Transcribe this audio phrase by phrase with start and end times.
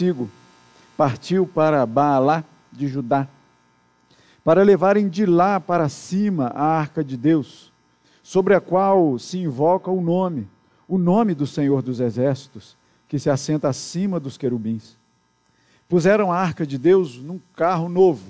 [0.00, 0.30] consigo,
[0.96, 3.28] partiu para Baalá de Judá,
[4.42, 7.70] para levarem de lá para cima a arca de Deus,
[8.22, 10.48] sobre a qual se invoca o nome,
[10.88, 14.96] o nome do Senhor dos Exércitos, que se assenta acima dos querubins.
[15.86, 18.24] Puseram a arca de Deus num carro novo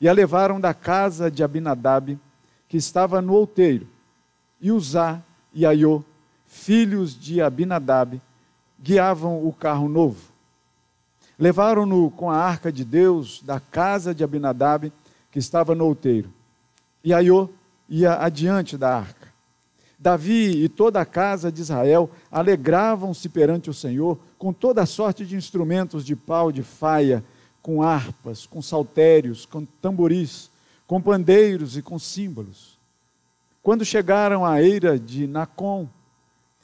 [0.00, 2.16] e a levaram da casa de Abinadab,
[2.68, 3.88] que estava no outeiro,
[4.60, 5.20] e Uzá
[5.52, 6.04] e Aiô,
[6.46, 8.22] filhos de Abinadab,
[8.80, 10.31] guiavam o carro novo.
[11.42, 14.92] Levaram-no com a arca de Deus da casa de Abinadab,
[15.28, 16.32] que estava no outeiro.
[17.02, 17.48] E Aiô
[17.88, 19.26] ia adiante da arca.
[19.98, 25.34] Davi e toda a casa de Israel alegravam-se perante o Senhor com toda sorte de
[25.34, 27.24] instrumentos de pau de faia,
[27.60, 30.48] com harpas, com saltérios, com tamboris,
[30.86, 32.78] com pandeiros e com símbolos.
[33.64, 35.88] Quando chegaram à eira de Nacon,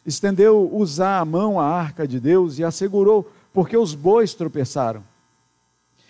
[0.07, 5.03] estendeu Uzá a mão à arca de Deus e assegurou, porque os bois tropeçaram.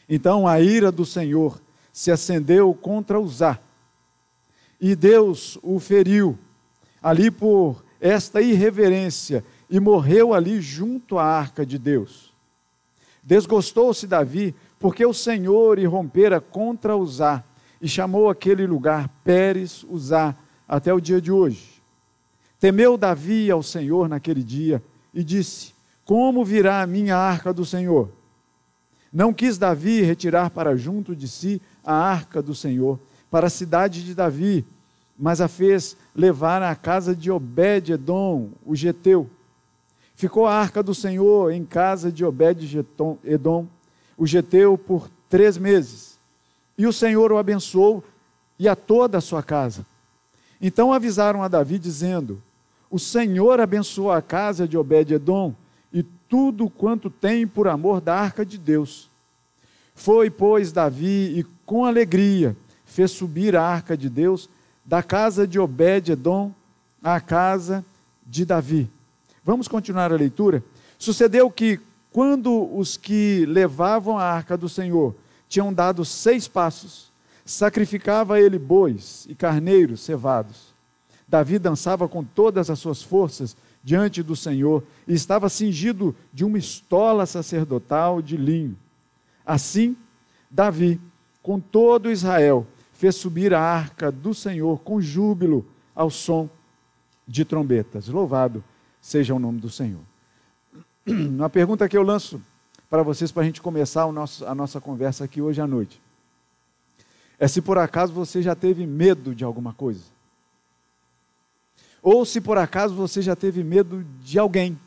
[0.07, 1.59] Então a ira do Senhor
[1.91, 3.59] se acendeu contra Uzá,
[4.79, 6.39] e Deus o feriu
[7.03, 12.35] ali por esta irreverência e morreu ali junto à arca de Deus.
[13.23, 17.43] Desgostou-se Davi, porque o Senhor irrompera contra Uzá
[17.81, 20.37] e chamou aquele lugar Pérez Uzá
[20.69, 21.83] até o dia de hoje.
[22.61, 24.83] Temeu Davi ao Senhor naquele dia
[25.15, 25.78] e disse:
[26.09, 28.09] Como virá a minha arca do Senhor?
[29.13, 32.99] Não quis Davi retirar para junto de si a arca do Senhor,
[33.31, 34.65] para a cidade de Davi,
[35.19, 39.29] mas a fez levar à casa de Obed-Edom, o geteu.
[40.17, 43.67] Ficou a arca do Senhor em casa de Obed-Edom,
[44.17, 46.19] o geteu, por três meses.
[46.79, 48.03] E o Senhor o abençoou
[48.59, 49.85] e a toda a sua casa.
[50.59, 52.43] Então avisaram a Davi, dizendo:
[52.91, 55.55] o Senhor abençoou a casa de Obed-Edom
[56.29, 59.11] tudo quanto tem por amor da arca de Deus.
[59.95, 64.49] Foi, pois, Davi e com alegria fez subir a arca de Deus
[64.85, 66.53] da casa de Obed-Edom
[67.03, 67.85] à casa
[68.27, 68.91] de Davi.
[69.45, 70.63] Vamos continuar a leitura?
[70.99, 71.81] Sucedeu que,
[72.13, 75.15] quando os que levavam a arca do Senhor
[75.49, 77.11] tinham dado seis passos,
[77.45, 80.69] sacrificava ele bois e carneiros cevados
[81.29, 83.55] Davi dançava com todas as suas forças
[83.89, 88.77] diante do Senhor e estava cingido de uma estola sacerdotal de linho.
[89.47, 89.97] Assim,
[90.51, 91.01] Davi,
[91.43, 96.51] com todo Israel, fez subir a arca do Senhor com júbilo ao som
[97.27, 98.09] de trombetas.
[98.09, 98.63] Louvado
[99.01, 100.03] seja o nome do Senhor.
[101.09, 102.43] Uma pergunta que eu lanço
[102.91, 105.99] para vocês, para a gente começar nosso, a nossa conversa aqui hoje à noite,
[107.39, 110.18] é se por acaso você já teve medo de alguma coisa.
[112.03, 114.79] Ou se por acaso você já teve medo de alguém.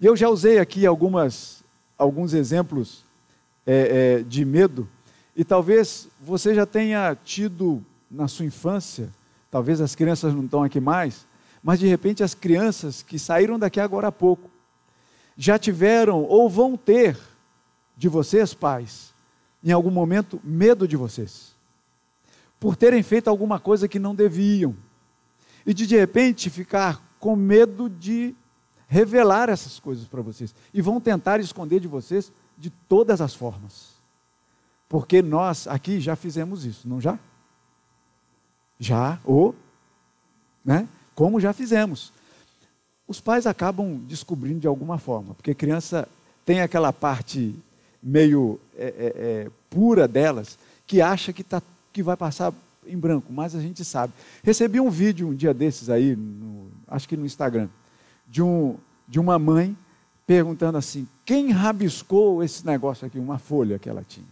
[0.00, 1.62] E eu já usei aqui algumas,
[1.96, 3.04] alguns exemplos
[3.66, 4.88] é, é, de medo,
[5.36, 9.10] e talvez você já tenha tido na sua infância,
[9.50, 11.26] talvez as crianças não estão aqui mais,
[11.62, 14.50] mas de repente as crianças que saíram daqui agora há pouco,
[15.36, 17.18] já tiveram ou vão ter
[17.96, 19.12] de vocês, pais,
[19.62, 21.54] em algum momento, medo de vocês,
[22.58, 24.74] por terem feito alguma coisa que não deviam
[25.66, 28.34] e de de repente ficar com medo de
[28.88, 30.54] revelar essas coisas para vocês.
[30.74, 33.90] E vão tentar esconder de vocês de todas as formas.
[34.88, 37.18] Porque nós aqui já fizemos isso, não já?
[38.78, 39.54] Já, ou,
[40.64, 40.88] né?
[41.14, 42.12] Como já fizemos.
[43.06, 46.08] Os pais acabam descobrindo de alguma forma, porque criança
[46.44, 47.54] tem aquela parte
[48.02, 48.90] meio é, é,
[49.46, 52.52] é, pura delas que acha que, tá, que vai passar
[52.86, 54.12] em branco, mas a gente sabe.
[54.42, 57.68] Recebi um vídeo um dia desses aí, no, acho que no Instagram,
[58.26, 58.76] de, um,
[59.06, 59.76] de uma mãe
[60.26, 64.26] perguntando assim: quem rabiscou esse negócio aqui, uma folha que ela tinha?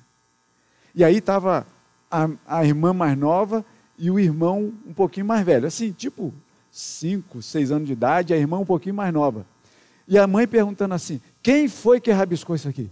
[0.94, 1.66] E aí estava
[2.10, 3.64] a, a irmã mais nova
[3.98, 6.32] e o irmão um pouquinho mais velho, assim, tipo
[6.70, 9.44] cinco, seis anos de idade, a irmã um pouquinho mais nova.
[10.06, 12.90] E a mãe perguntando assim: quem foi que rabiscou isso aqui?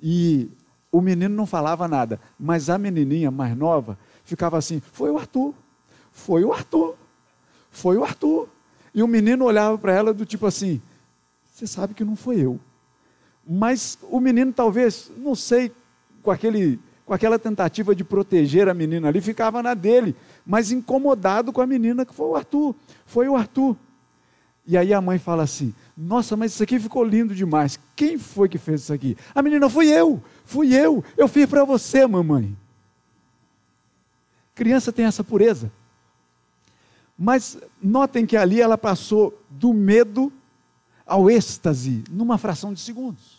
[0.00, 0.50] E
[0.92, 3.98] o menino não falava nada, mas a menininha mais nova
[4.30, 5.52] ficava assim: foi o Arthur,
[6.12, 6.94] foi o Arthur,
[7.70, 8.48] foi o Arthur.
[8.94, 10.80] E o menino olhava para ela do tipo assim:
[11.46, 12.58] você sabe que não foi eu.
[13.46, 15.72] Mas o menino talvez, não sei,
[16.22, 20.14] com, aquele, com aquela tentativa de proteger a menina ali, ficava na dele,
[20.46, 22.74] mas incomodado com a menina que foi o Arthur,
[23.06, 23.76] foi o Arthur.
[24.66, 27.78] E aí a mãe fala assim: Nossa, mas isso aqui ficou lindo demais.
[27.96, 29.16] Quem foi que fez isso aqui?
[29.34, 32.56] A menina, fui eu, fui eu, eu fiz para você, mamãe.
[34.60, 35.72] Criança tem essa pureza.
[37.16, 40.30] Mas notem que ali ela passou do medo
[41.06, 43.38] ao êxtase numa fração de segundos.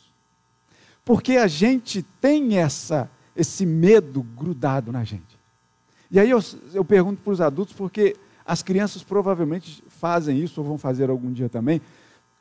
[1.05, 5.37] Porque a gente tem essa, esse medo grudado na gente.
[6.09, 6.39] E aí eu,
[6.73, 11.31] eu pergunto para os adultos, porque as crianças provavelmente fazem isso, ou vão fazer algum
[11.31, 11.79] dia também,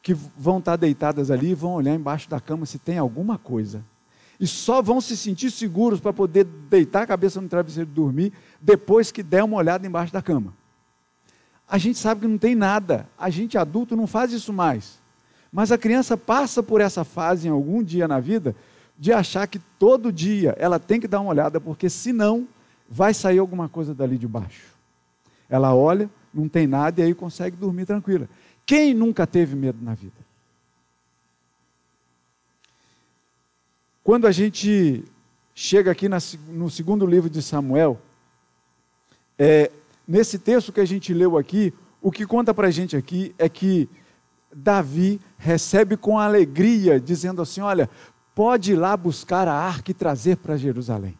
[0.01, 3.85] que vão estar deitadas ali e vão olhar embaixo da cama se tem alguma coisa.
[4.41, 8.33] E só vão se sentir seguros para poder deitar a cabeça no travesseiro e dormir
[8.59, 10.55] depois que der uma olhada embaixo da cama.
[11.69, 13.07] A gente sabe que não tem nada.
[13.19, 14.99] A gente adulto não faz isso mais.
[15.53, 18.57] Mas a criança passa por essa fase em algum dia na vida
[18.99, 22.49] de achar que todo dia ela tem que dar uma olhada, porque senão
[22.89, 24.75] vai sair alguma coisa dali de baixo.
[25.49, 28.29] Ela olha, não tem nada e aí consegue dormir tranquila.
[28.65, 30.30] Quem nunca teve medo na vida?
[34.11, 35.05] Quando a gente
[35.55, 37.97] chega aqui no segundo livro de Samuel,
[39.39, 39.71] é,
[40.05, 41.73] nesse texto que a gente leu aqui,
[42.03, 43.89] o que conta para a gente aqui é que
[44.53, 47.89] Davi recebe com alegria, dizendo assim: Olha,
[48.35, 51.17] pode ir lá buscar a arca e trazer para Jerusalém,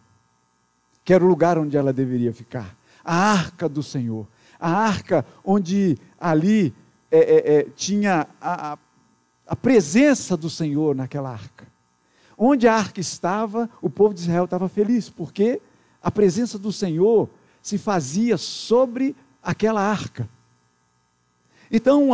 [1.05, 2.77] que era o lugar onde ela deveria ficar.
[3.05, 4.27] A arca do Senhor,
[4.59, 6.75] a arca onde ali
[7.09, 8.77] é, é, é, tinha a,
[9.47, 11.70] a presença do Senhor naquela arca.
[12.43, 15.61] Onde a arca estava, o povo de Israel estava feliz, porque
[16.03, 17.29] a presença do Senhor
[17.61, 20.27] se fazia sobre aquela arca.
[21.71, 22.09] Então,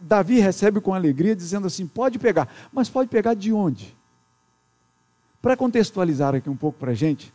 [0.00, 3.96] Davi recebe com alegria, dizendo assim: pode pegar, mas pode pegar de onde?
[5.42, 7.34] Para contextualizar aqui um pouco para a gente,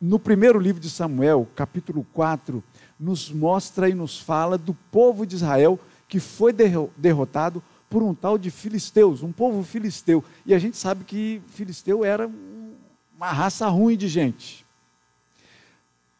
[0.00, 2.62] no primeiro livro de Samuel, capítulo 4,
[3.00, 5.76] nos mostra e nos fala do povo de Israel
[6.06, 6.52] que foi
[6.96, 7.60] derrotado
[7.90, 10.24] por um tal de filisteus, um povo filisteu.
[10.46, 12.30] E a gente sabe que filisteu era
[13.16, 14.64] uma raça ruim de gente,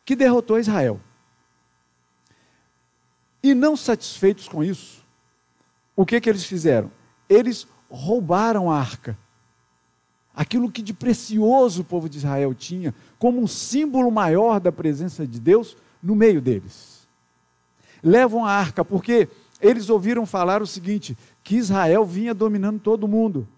[0.05, 1.01] que derrotou Israel.
[3.43, 5.03] E não satisfeitos com isso,
[5.95, 6.91] o que, que eles fizeram?
[7.29, 9.17] Eles roubaram a arca.
[10.35, 15.27] Aquilo que de precioso o povo de Israel tinha, como um símbolo maior da presença
[15.27, 17.09] de Deus no meio deles.
[18.03, 19.29] Levam a arca, porque
[19.61, 23.49] eles ouviram falar o seguinte: que Israel vinha dominando todo mundo.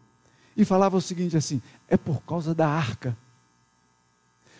[0.56, 3.16] E falava o seguinte assim: é por causa da arca.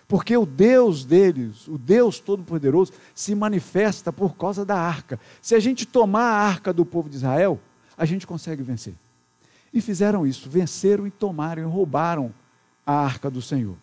[0.09, 5.19] Porque o Deus deles, o Deus Todo-Poderoso, se manifesta por causa da arca.
[5.41, 7.59] Se a gente tomar a arca do povo de Israel,
[7.97, 8.95] a gente consegue vencer.
[9.73, 12.35] E fizeram isso, venceram e tomaram e roubaram
[12.85, 13.77] a arca do Senhor.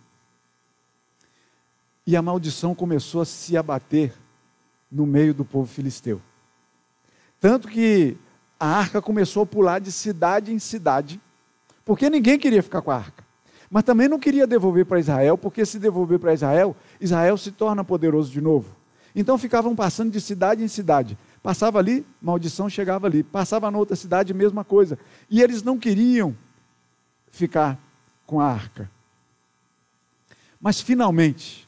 [2.05, 4.13] E a maldição começou a se abater
[4.91, 6.21] no meio do povo filisteu.
[7.39, 8.17] Tanto que
[8.59, 11.19] a arca começou a pular de cidade em cidade,
[11.85, 13.23] porque ninguém queria ficar com a arca.
[13.69, 17.83] Mas também não queria devolver para Israel, porque se devolver para Israel, Israel se torna
[17.83, 18.75] poderoso de novo.
[19.15, 21.17] Então ficavam passando de cidade em cidade.
[21.41, 23.23] Passava ali, maldição chegava ali.
[23.23, 24.99] Passava na outra cidade, mesma coisa.
[25.29, 26.35] E eles não queriam
[27.31, 27.79] ficar
[28.25, 28.89] com a arca.
[30.59, 31.67] Mas finalmente,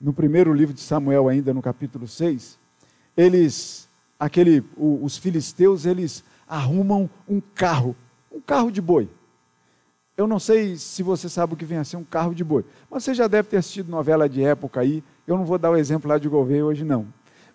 [0.00, 2.58] no primeiro livro de Samuel, ainda no capítulo 6,
[3.16, 3.88] eles
[4.22, 7.96] aquele, os filisteus, eles arrumam um carro,
[8.30, 9.08] um carro de boi.
[10.16, 12.64] Eu não sei se você sabe o que vem a ser um carro de boi,
[12.88, 15.02] mas você já deve ter assistido novela de época aí.
[15.26, 17.06] Eu não vou dar o exemplo lá de Gouveia hoje, não.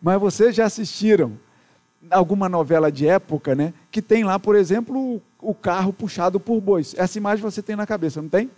[0.01, 1.39] Mas vocês já assistiram
[2.11, 3.73] alguma novela de época, né?
[3.89, 6.93] Que tem lá, por exemplo, o carro puxado por bois.
[6.97, 8.51] Essa imagem você tem na cabeça, não tem?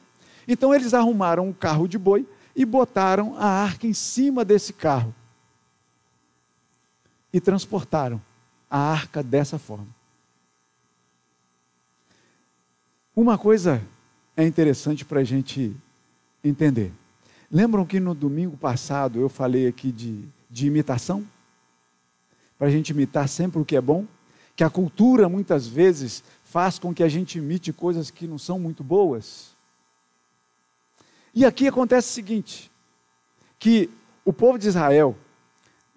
[0.48, 5.14] Então eles arrumaram um carro de boi e botaram a arca em cima desse carro
[7.32, 8.22] e transportaram
[8.70, 9.88] a arca dessa forma.
[13.16, 13.82] Uma coisa
[14.38, 15.76] é interessante para a gente
[16.44, 16.92] entender.
[17.52, 21.26] Lembram que no domingo passado eu falei aqui de, de imitação?
[22.58, 24.06] Para a gente imitar sempre o que é bom?
[24.56, 28.60] Que a cultura muitas vezes faz com que a gente imite coisas que não são
[28.60, 29.56] muito boas.
[31.34, 32.72] E aqui acontece o seguinte:
[33.58, 33.90] que
[34.24, 35.16] o povo de Israel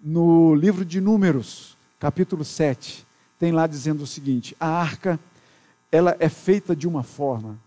[0.03, 3.07] no livro de Números, capítulo 7,
[3.39, 5.17] tem lá dizendo o seguinte: a arca
[5.89, 7.57] ela é feita de uma forma.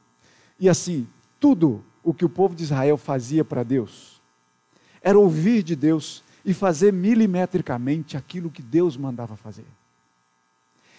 [0.61, 1.07] E assim,
[1.41, 4.21] tudo o que o povo de Israel fazia para Deus
[5.01, 9.65] era ouvir de Deus e fazer milimetricamente aquilo que Deus mandava fazer.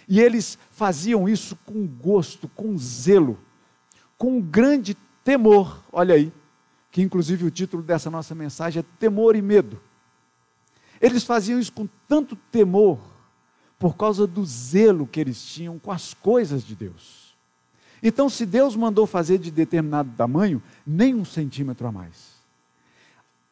[0.08, 3.38] E eles faziam isso com gosto, com zelo,
[4.18, 5.84] com grande temor.
[5.92, 6.32] Olha aí,
[6.90, 9.78] que inclusive o título dessa nossa mensagem é Temor e Medo.
[11.02, 13.00] Eles faziam isso com tanto temor,
[13.80, 17.36] por causa do zelo que eles tinham com as coisas de Deus.
[18.02, 22.38] Então, se Deus mandou fazer de determinado tamanho, nem um centímetro a mais.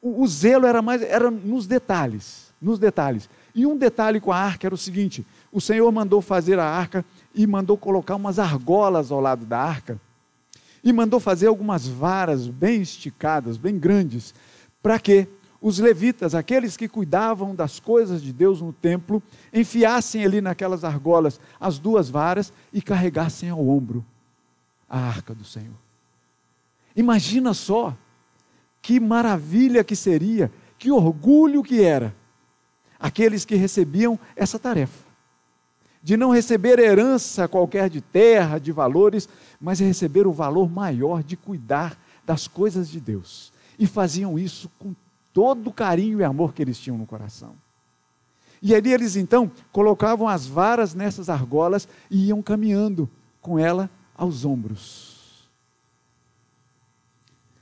[0.02, 3.30] O, o zelo era mais era nos detalhes, nos detalhes.
[3.54, 7.04] E um detalhe com a arca era o seguinte: o Senhor mandou fazer a arca
[7.34, 10.00] e mandou colocar umas argolas ao lado da arca
[10.84, 14.36] e mandou fazer algumas varas bem esticadas, bem grandes,
[14.84, 15.28] para que
[15.66, 21.40] os levitas, aqueles que cuidavam das coisas de Deus no templo, enfiassem ali naquelas argolas
[21.60, 24.06] as duas varas e carregassem ao ombro
[24.88, 25.74] a arca do Senhor.
[26.96, 27.98] Imagina só
[28.80, 32.16] que maravilha que seria, que orgulho que era
[33.00, 35.04] aqueles que recebiam essa tarefa
[36.04, 39.28] de não receber herança qualquer de terra, de valores,
[39.60, 43.52] mas receber o valor maior de cuidar das coisas de Deus.
[43.80, 44.94] E faziam isso com
[45.36, 47.58] todo o carinho e amor que eles tinham no coração.
[48.62, 53.10] E ali eles então colocavam as varas nessas argolas e iam caminhando
[53.42, 55.50] com ela aos ombros.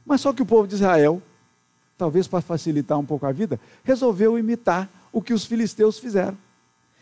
[0.05, 1.19] Mas só que o povo de Israel,
[1.97, 6.37] talvez para facilitar um pouco a vida, resolveu imitar o que os filisteus fizeram.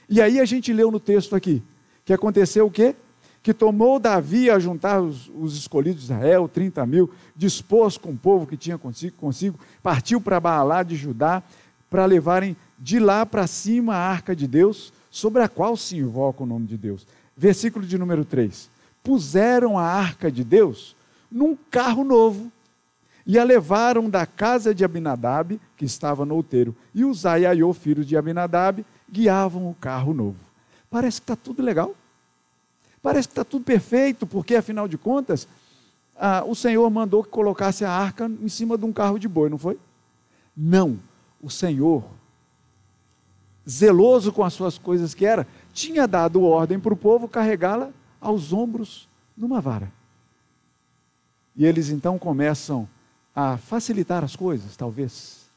[0.08, 1.62] E aí a gente leu no texto aqui,
[2.06, 2.96] que aconteceu o quê?
[3.44, 8.18] Que tomou Davi a juntar os, os escolhidos de Israel, 30 mil, dispôs com o
[8.18, 11.42] povo que tinha consigo, consigo partiu para Baalá de Judá,
[11.90, 16.44] para levarem de lá para cima a arca de Deus, sobre a qual se invoca
[16.44, 17.06] o nome de Deus.
[17.36, 18.70] Versículo de número 3.
[19.04, 20.96] Puseram a arca de Deus
[21.32, 22.52] num carro novo
[23.26, 28.06] e a levaram da casa de Abinadab, que estava no outeiro, e Uzai e filhos
[28.06, 30.38] de Abinadab, guiavam o carro novo.
[30.90, 31.96] Parece que está tudo legal.
[33.02, 35.48] Parece que está tudo perfeito, porque afinal de contas,
[36.16, 39.50] ah, o Senhor mandou que colocasse a arca em cima de um carro de boi,
[39.50, 39.80] não foi?
[40.56, 41.00] Não.
[41.42, 42.04] O Senhor,
[43.68, 47.90] zeloso com as suas coisas que era, tinha dado ordem para o povo carregá-la
[48.20, 49.92] aos ombros numa vara.
[51.56, 52.88] E eles então começam
[53.36, 55.50] a facilitar as coisas, talvez,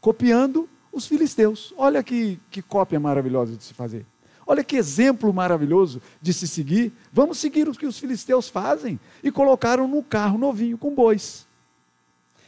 [0.00, 1.72] copiando os filisteus.
[1.78, 4.04] Olha que, que cópia maravilhosa de se fazer.
[4.46, 6.92] Olha que exemplo maravilhoso de se seguir.
[7.12, 8.98] Vamos seguir o que os filisteus fazem.
[9.22, 11.46] E colocaram no carro novinho com bois.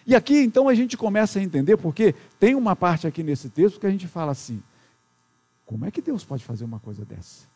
[0.06, 3.80] E aqui então a gente começa a entender, porque tem uma parte aqui nesse texto
[3.80, 4.62] que a gente fala assim:
[5.64, 7.46] como é que Deus pode fazer uma coisa dessa?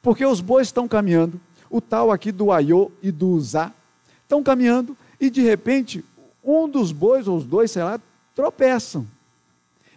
[0.00, 3.72] Porque os bois estão caminhando, o tal aqui do Aiô e do Uzá
[4.22, 6.04] estão caminhando, e de repente
[6.42, 7.98] um dos bois, ou os dois, sei lá,
[8.34, 9.06] tropeçam.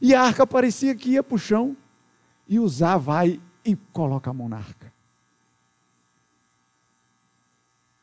[0.02, 1.76] E a arca parecia que ia para o chão.
[2.48, 4.92] E Uzá vai e coloca a mão na arca.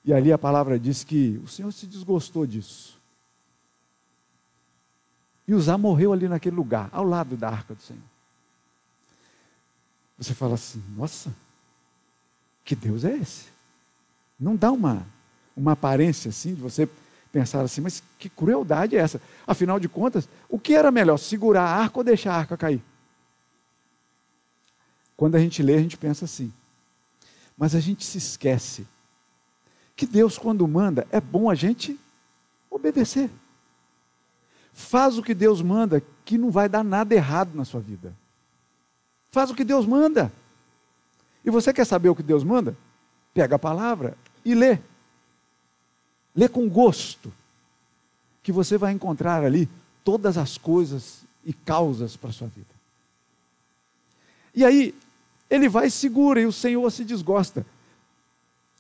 [0.05, 3.01] E ali a palavra diz que o Senhor se desgostou disso.
[5.49, 8.03] E Uzá morreu ali naquele lugar, ao lado da arca do Senhor.
[10.19, 11.35] Você fala assim, nossa,
[12.65, 13.47] que Deus é esse?
[14.39, 15.07] Não dá uma,
[15.57, 16.89] uma aparência assim de você
[17.33, 19.21] pensar assim, mas que crueldade é essa?
[19.47, 22.83] Afinal de contas, o que era melhor, segurar a arca ou deixar a arca cair?
[25.17, 26.53] Quando a gente lê, a gente pensa assim.
[27.57, 28.87] Mas a gente se esquece
[29.97, 31.99] que Deus, quando manda, é bom a gente
[32.69, 33.31] obedecer.
[34.73, 38.13] Faz o que Deus manda, que não vai dar nada errado na sua vida.
[39.31, 40.33] Faz o que Deus manda.
[41.45, 42.77] E você quer saber o que Deus manda?
[43.33, 44.79] Pega a palavra e lê.
[46.35, 47.33] Lê com gosto,
[48.43, 49.69] que você vai encontrar ali
[50.03, 52.75] todas as coisas e causas para a sua vida.
[54.55, 54.95] E aí,
[55.49, 57.65] ele vai e segura, e o Senhor se desgosta.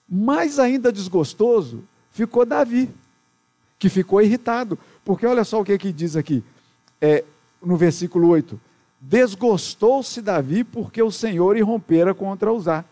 [0.09, 2.91] Mais ainda desgostoso ficou Davi,
[3.79, 6.43] que ficou irritado, porque olha só o que, que diz aqui,
[7.01, 7.25] é,
[7.63, 8.61] no versículo 8:
[9.01, 12.85] Desgostou-se Davi porque o Senhor irrompera contra Uzá,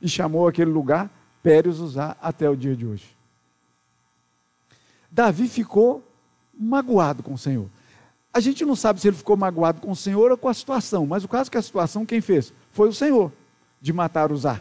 [0.00, 1.10] e chamou aquele lugar
[1.42, 3.16] Pérez Uzá até o dia de hoje.
[5.10, 6.04] Davi ficou
[6.58, 7.68] magoado com o Senhor.
[8.32, 11.06] A gente não sabe se ele ficou magoado com o Senhor ou com a situação,
[11.06, 13.32] mas o caso é que a situação quem fez foi o Senhor
[13.80, 14.60] de matar Uzá.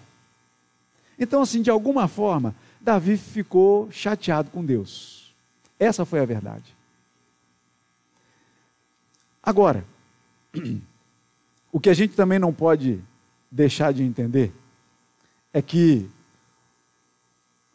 [1.20, 5.36] Então, assim, de alguma forma, Davi ficou chateado com Deus.
[5.78, 6.74] Essa foi a verdade.
[9.44, 9.84] Agora,
[11.74, 13.02] o que a gente também não pode
[13.52, 14.54] deixar de entender
[15.52, 16.10] é que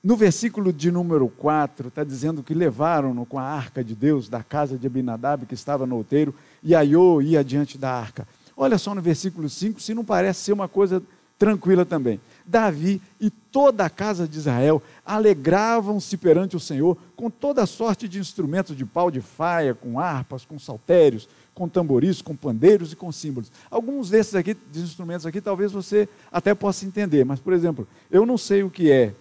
[0.03, 4.43] no versículo de número 4, está dizendo que levaram-no com a arca de Deus da
[4.43, 8.27] casa de Abinadab, que estava no outeiro, e Aiô ia diante da arca.
[8.63, 11.03] Olha só no versículo 5, se não parece ser uma coisa
[11.39, 12.21] tranquila também.
[12.45, 18.19] Davi e toda a casa de Israel alegravam-se perante o Senhor com toda sorte de
[18.19, 23.11] instrumentos de pau de faia, com harpas, com saltérios, com tamboris, com pandeiros e com
[23.11, 23.51] símbolos.
[23.71, 28.27] Alguns desses aqui, de instrumentos aqui, talvez você até possa entender, mas, por exemplo, eu
[28.27, 29.15] não sei o que é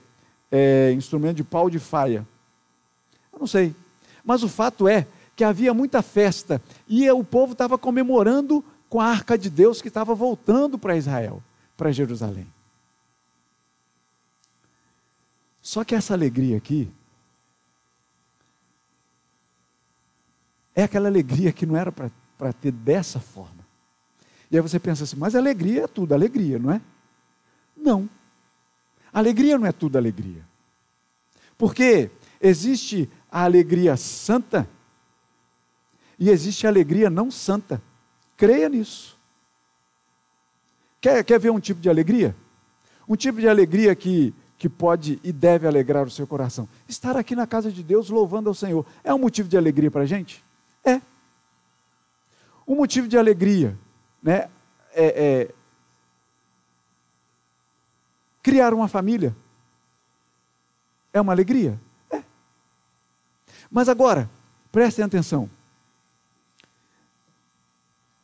[0.51, 2.27] é, instrumento de pau de faia?
[3.31, 3.73] Eu não sei.
[4.21, 9.05] Mas o fato é que havia muita festa e o povo estava comemorando com a
[9.05, 11.43] arca de Deus que estava voltando para Israel,
[11.77, 12.51] para Jerusalém.
[15.61, 16.91] Só que essa alegria aqui
[20.73, 23.67] é aquela alegria que não era para ter dessa forma.
[24.49, 26.81] E aí você pensa assim, mas alegria é tudo alegria, não é?
[27.77, 28.09] Não.
[29.13, 30.43] Alegria não é tudo alegria.
[31.57, 32.09] Porque
[32.41, 34.67] existe a alegria santa
[36.17, 37.81] e existe a alegria não santa.
[38.39, 39.19] Creia nisso.
[41.01, 42.33] Quer, quer ver um tipo de alegria?
[43.05, 46.65] Um tipo de alegria que, que pode e deve alegrar o seu coração.
[46.87, 48.85] Estar aqui na casa de Deus louvando ao Senhor.
[49.03, 50.41] É um motivo de alegria para a gente?
[50.85, 51.01] É.
[52.65, 53.77] Um motivo de alegria
[54.23, 54.49] né,
[54.93, 55.53] é, é
[58.41, 59.35] criar uma família.
[61.11, 61.77] É uma alegria?
[62.09, 62.23] É.
[63.69, 64.29] Mas agora,
[64.71, 65.49] prestem atenção.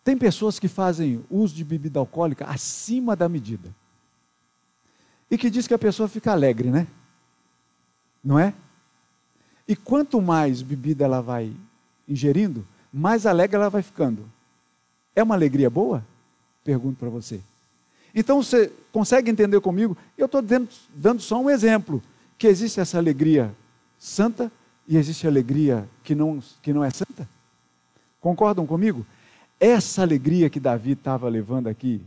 [0.05, 3.73] Tem pessoas que fazem uso de bebida alcoólica acima da medida.
[5.31, 6.85] E que diz que a pessoa fica alegre, né?
[8.23, 8.53] Não é?
[9.67, 11.51] E quanto mais bebida ela vai
[12.07, 14.29] ingerindo, mais alegre ela vai ficando.
[15.15, 16.05] É uma alegria boa?
[16.63, 17.41] Pergunto para você.
[18.13, 19.97] Então você consegue entender comigo?
[20.15, 21.99] Eu estou dando só um exemplo:
[22.37, 23.55] que existe essa alegria
[23.97, 24.51] santa
[24.87, 27.27] e existe alegria que não, que não é santa.
[28.21, 29.03] Concordam comigo?
[29.59, 32.01] Essa alegria que Davi estava levando aqui,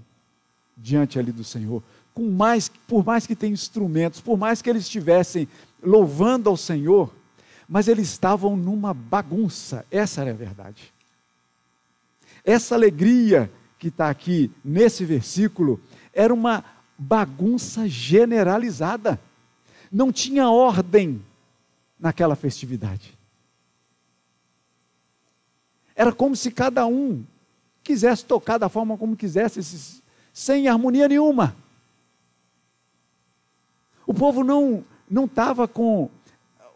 [0.76, 1.82] diante ali do Senhor,
[2.14, 5.48] com mais, por mais que tenha instrumentos, por mais que eles estivessem
[5.82, 7.12] louvando ao Senhor,
[7.68, 10.92] mas eles estavam numa bagunça, essa era a verdade.
[12.44, 15.80] Essa alegria que está aqui nesse versículo
[16.12, 16.64] era uma
[16.98, 19.20] bagunça generalizada,
[19.90, 21.22] não tinha ordem
[21.98, 23.16] naquela festividade.
[25.94, 27.24] Era como se cada um
[27.82, 31.56] quisesse tocar da forma como quisesse, sem harmonia nenhuma.
[34.06, 36.10] O povo não não estava com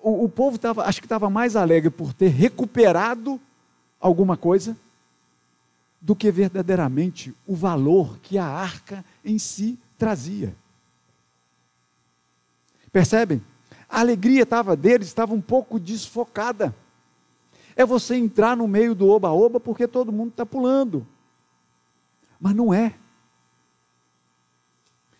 [0.03, 3.41] o, o povo estava, acho que estava mais alegre por ter recuperado
[4.01, 4.77] alguma coisa
[6.01, 10.55] do que verdadeiramente o valor que a arca em si trazia.
[12.93, 13.41] Percebem?
[13.89, 16.75] A alegria estava deles, estava um pouco desfocada
[17.77, 21.07] é você entrar no meio do oba-oba porque todo mundo está pulando.
[22.41, 22.95] Mas não é.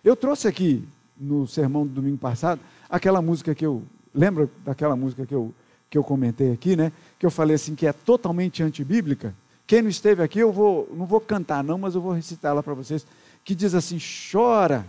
[0.03, 0.87] Eu trouxe aqui
[1.17, 3.83] no sermão do domingo passado aquela música que eu.
[4.15, 5.55] Lembra daquela música que eu,
[5.89, 6.93] que eu comentei aqui, né?
[7.19, 9.35] Que eu falei assim que é totalmente antibíblica.
[9.67, 12.75] Quem não esteve aqui, eu vou, não vou cantar, não, mas eu vou recitá-la para
[12.75, 13.07] vocês.
[13.43, 13.99] Que diz assim:
[14.31, 14.87] chora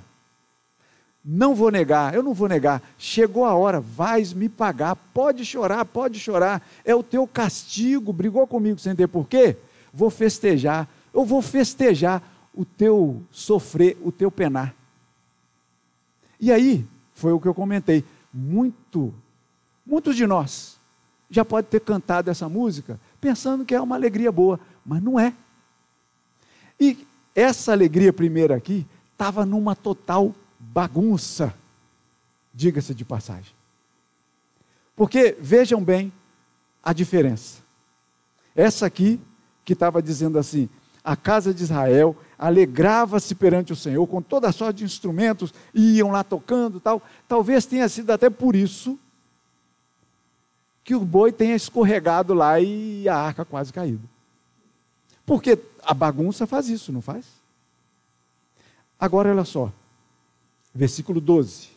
[1.23, 2.81] não vou negar, eu não vou negar.
[2.97, 4.95] Chegou a hora, vais me pagar.
[4.95, 6.61] Pode chorar, pode chorar.
[6.83, 8.11] É o teu castigo.
[8.11, 9.55] Brigou comigo sem ter porquê?
[9.93, 10.87] Vou festejar.
[11.13, 12.21] Eu vou festejar
[12.53, 14.75] o teu sofrer, o teu penar.
[16.39, 18.03] E aí, foi o que eu comentei.
[18.33, 19.13] Muito,
[19.85, 20.77] muitos de nós
[21.29, 25.33] já pode ter cantado essa música pensando que é uma alegria boa, mas não é.
[26.77, 30.35] E essa alegria primeira aqui estava numa total
[30.71, 31.53] bagunça,
[32.53, 33.53] diga-se de passagem.
[34.95, 36.13] Porque vejam bem
[36.81, 37.61] a diferença.
[38.55, 39.19] Essa aqui,
[39.65, 40.69] que estava dizendo assim:
[41.03, 45.97] a casa de Israel alegrava-se perante o Senhor com toda a sorte de instrumentos, e
[45.97, 47.01] iam lá tocando tal.
[47.27, 48.97] Talvez tenha sido até por isso
[50.83, 54.07] que o boi tenha escorregado lá e a arca quase caído.
[55.25, 57.25] Porque a bagunça faz isso, não faz?
[58.99, 59.71] Agora olha só
[60.73, 61.69] versículo 12.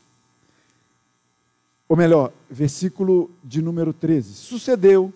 [1.89, 4.35] Ou melhor, versículo de número 13.
[4.35, 5.13] Sucedeu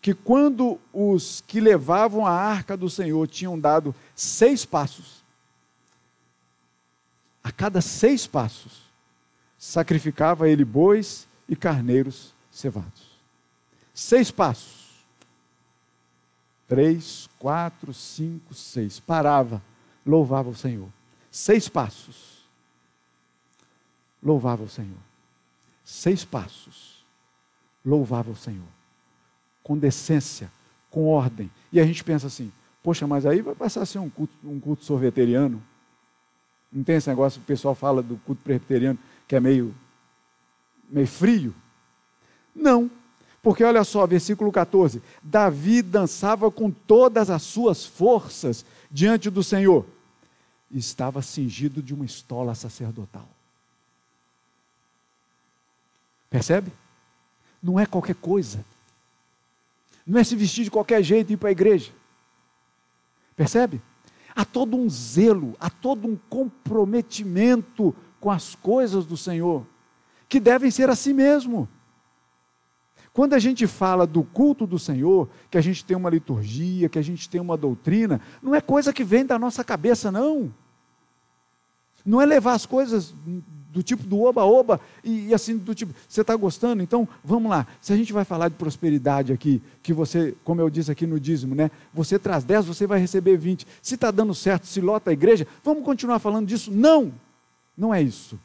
[0.00, 5.22] que quando os que levavam a arca do Senhor tinham dado seis passos,
[7.42, 8.82] a cada seis passos,
[9.58, 13.14] sacrificava ele bois e carneiros cevados.
[13.92, 14.84] Seis passos.
[16.66, 18.98] Três, quatro, cinco, seis.
[18.98, 19.62] Parava,
[20.04, 20.88] louvava o Senhor.
[21.30, 22.33] Seis passos
[24.24, 24.98] louvava o Senhor.
[25.84, 27.04] Seis passos,
[27.84, 28.66] louvava o Senhor.
[29.62, 30.50] Com decência,
[30.90, 31.50] com ordem.
[31.70, 32.50] E a gente pensa assim,
[32.82, 35.62] poxa, mas aí vai passar a ser um culto, um culto sorveteriano.
[36.72, 39.74] Não tem esse negócio que o pessoal fala do culto presbiteriano, que é meio,
[40.88, 41.54] meio frio?
[42.54, 42.90] Não.
[43.42, 49.86] Porque olha só, versículo 14: Davi dançava com todas as suas forças diante do Senhor,
[50.70, 53.28] e estava cingido de uma estola sacerdotal.
[56.34, 56.72] Percebe?
[57.62, 58.64] Não é qualquer coisa.
[60.04, 61.92] Não é se vestir de qualquer jeito e ir para a igreja.
[63.36, 63.80] Percebe?
[64.34, 69.64] Há todo um zelo, há todo um comprometimento com as coisas do Senhor.
[70.28, 71.68] que devem ser assim mesmo.
[73.12, 76.98] Quando a gente fala do culto do Senhor, que a gente tem uma liturgia, que
[76.98, 80.52] a gente tem uma doutrina, não é coisa que vem da nossa cabeça, não.
[82.04, 83.14] Não é levar as coisas
[83.74, 86.80] do tipo do oba-oba e, e, assim do tipo, você está gostando?
[86.80, 87.66] Então vamos lá.
[87.80, 91.18] Se a gente vai falar de prosperidade aqui, que você, como eu disse aqui no
[91.18, 91.72] dízimo, né?
[91.92, 93.66] Você traz 10, você vai receber 20.
[93.82, 96.70] Se está dando certo, se lota a igreja, vamos continuar falando disso?
[96.70, 97.12] Não!
[97.76, 98.38] Não é isso.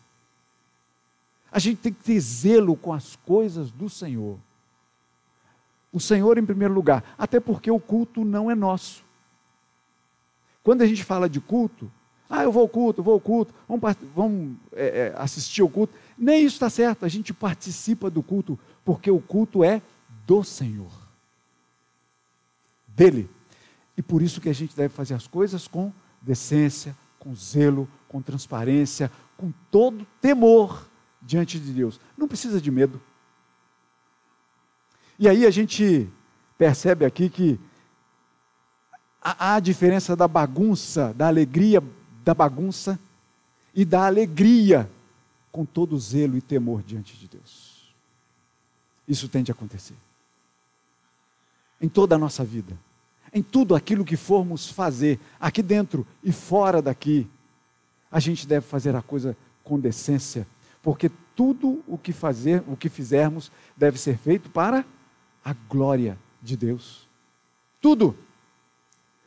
[1.52, 4.40] A gente tem que ter zelo com as coisas do Senhor.
[5.94, 9.04] O Senhor em primeiro lugar, até porque o culto não é nosso.
[10.64, 11.92] Quando a gente fala de culto,
[12.30, 15.94] ah, eu vou ao culto, vou ao culto, vamos, vamos é, é, assistir ao culto.
[16.16, 19.82] Nem isso está certo, a gente participa do culto, porque o culto é
[20.28, 20.92] do Senhor,
[22.88, 23.28] dele.
[23.98, 28.22] E por isso que a gente deve fazer as coisas com decência, com zelo, com
[28.22, 30.88] transparência, com todo temor
[31.20, 32.00] diante de Deus.
[32.16, 33.02] Não precisa de medo.
[35.18, 36.08] E aí a gente
[36.58, 37.60] percebe aqui que
[39.22, 41.84] há a diferença da bagunça, da alegria
[42.30, 43.00] da bagunça
[43.74, 44.88] e da alegria
[45.52, 47.92] com todo zelo e temor diante de Deus.
[49.08, 49.96] Isso tem de acontecer.
[51.82, 52.78] Em toda a nossa vida,
[53.34, 57.28] em tudo aquilo que formos fazer, aqui dentro e fora daqui,
[58.12, 60.46] a gente deve fazer a coisa com decência,
[60.84, 64.86] porque tudo o que fazer, o que fizermos, deve ser feito para
[65.44, 67.08] a glória de Deus.
[67.82, 68.16] Tudo.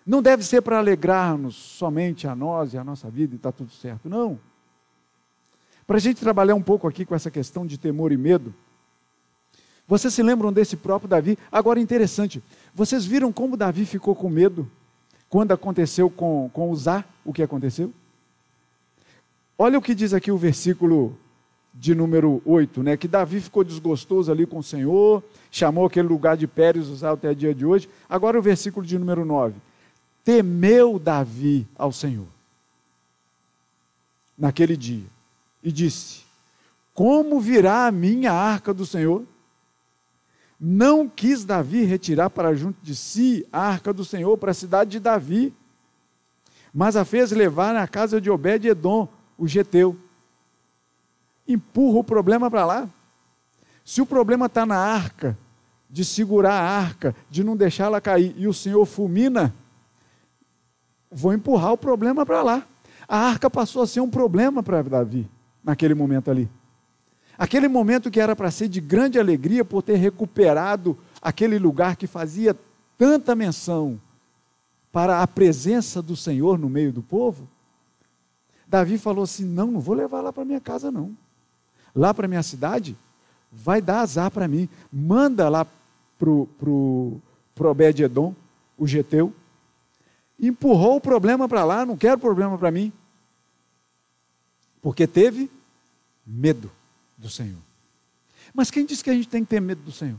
[0.05, 3.71] Não deve ser para alegrar-nos somente a nós e a nossa vida e está tudo
[3.71, 4.09] certo.
[4.09, 4.39] Não.
[5.87, 8.53] Para a gente trabalhar um pouco aqui com essa questão de temor e medo,
[9.87, 11.39] vocês se lembram desse próprio Davi?
[11.51, 12.43] Agora, interessante,
[12.75, 14.69] vocês viram como Davi ficou com medo
[15.29, 17.93] quando aconteceu com, com Uzá o que aconteceu?
[19.57, 21.17] Olha o que diz aqui o versículo
[21.75, 22.97] de número 8, né?
[22.97, 27.31] que Davi ficou desgostoso ali com o Senhor, chamou aquele lugar de Pérez Uzá até
[27.31, 27.89] o dia de hoje.
[28.09, 29.55] Agora o versículo de número 9
[30.25, 32.27] temeu Davi ao Senhor
[34.37, 35.07] naquele dia
[35.63, 36.23] e disse:
[36.95, 39.25] Como virá a minha arca do Senhor?
[40.59, 44.93] Não quis Davi retirar para junto de si a arca do Senhor para a cidade
[44.93, 45.53] de Davi,
[46.73, 49.97] mas a fez levar na casa de Obed-Edom, o geteu.
[51.49, 52.89] Empurra o problema para lá.
[53.85, 55.37] Se o problema está na arca,
[55.91, 59.53] de segurar a arca, de não deixá-la cair, e o Senhor fulmina,
[61.13, 62.67] vou empurrar o problema para lá.
[63.07, 65.29] A arca passou a ser um problema para Davi,
[65.63, 66.49] naquele momento ali.
[67.37, 72.07] Aquele momento que era para ser de grande alegria por ter recuperado aquele lugar que
[72.07, 72.57] fazia
[72.97, 74.01] tanta menção
[74.91, 77.49] para a presença do Senhor no meio do povo.
[78.67, 81.17] Davi falou assim: Não, não vou levar lá para minha casa, não.
[81.95, 82.97] Lá para minha cidade,
[83.51, 84.69] vai dar azar para mim.
[84.91, 85.67] Manda lá
[86.19, 87.21] para o
[87.59, 88.35] Obed-Edom,
[88.79, 89.33] o Geteu,
[90.43, 92.93] empurrou o problema para lá, não quero problema para mim.
[94.83, 95.49] Porque teve
[96.27, 96.71] medo
[97.17, 97.61] do Senhor.
[98.53, 100.19] Mas quem disse que a gente tem que ter medo do Senhor?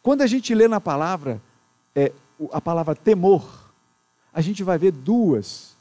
[0.00, 1.42] Quando a gente lê na palavra,
[1.94, 2.12] é,
[2.52, 3.72] a palavra temor,
[4.32, 5.76] a gente vai ver duas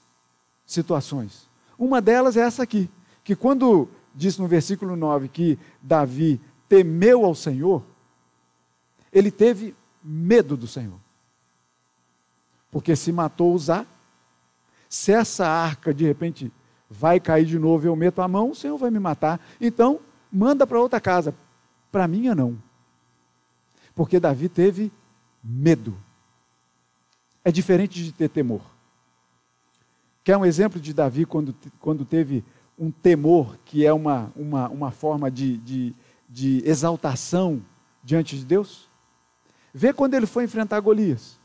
[0.66, 1.48] situações.
[1.78, 2.90] Uma delas é essa aqui,
[3.24, 7.84] que quando diz no versículo 9 que Davi temeu ao Senhor,
[9.12, 11.00] ele teve medo do Senhor
[12.74, 13.86] porque se matou Uzá.
[14.90, 16.52] Se essa arca de repente
[16.90, 19.40] vai cair de novo e eu meto a mão, o Senhor vai me matar.
[19.62, 20.00] Então,
[20.32, 21.36] manda para outra casa.
[21.92, 22.58] Para minha não.
[23.96, 24.92] Porque Davi teve
[25.44, 25.96] medo.
[27.46, 28.62] É diferente de ter temor.
[30.24, 32.44] Quer um exemplo de Davi quando, quando teve
[32.78, 35.96] um temor, que é uma, uma, uma forma de, de,
[36.28, 37.62] de exaltação
[38.04, 38.90] diante de Deus?
[39.72, 41.43] Vê quando ele foi enfrentar Golias.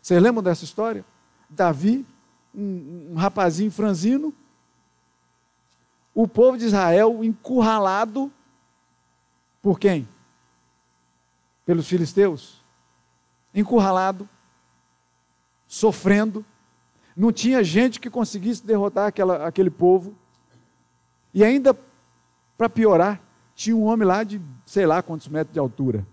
[0.00, 1.04] Vocês lembram dessa história?
[1.48, 2.06] Davi,
[2.54, 4.34] um, um rapazinho franzino,
[6.14, 8.32] o povo de Israel encurralado
[9.62, 10.08] por quem?
[11.64, 12.64] Pelos filisteus.
[13.54, 14.28] Encurralado,
[15.66, 16.44] sofrendo.
[17.16, 20.16] Não tinha gente que conseguisse derrotar aquela, aquele povo.
[21.34, 21.76] E ainda,
[22.56, 23.20] para piorar,
[23.54, 26.06] tinha um homem lá de sei lá quantos metros de altura.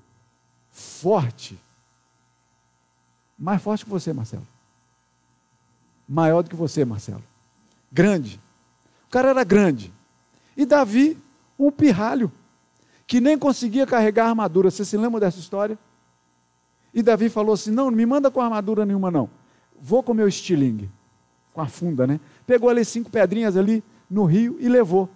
[0.72, 1.60] Forte.
[3.38, 4.48] Mais forte que você, Marcelo.
[6.08, 7.24] Maior do que você, Marcelo.
[7.92, 8.40] Grande.
[9.08, 9.94] O cara era grande.
[10.56, 11.18] E Davi,
[11.58, 12.32] um pirralho,
[13.08, 14.72] que nem conseguia carregar armadura.
[14.72, 15.78] Você se lembra dessa história?
[16.94, 19.30] E Davi falou assim: Não, não me manda com armadura nenhuma, não.
[19.80, 20.90] Vou com meu estilingue,
[21.54, 22.20] com a funda, né?
[22.48, 25.10] Pegou ali cinco pedrinhas ali no rio e levou.